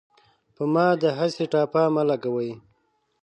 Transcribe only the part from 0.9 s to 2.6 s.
داهسې ټاپه مه لګوۍ